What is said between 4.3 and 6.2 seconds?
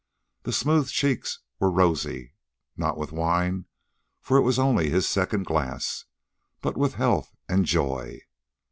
it was only his second glass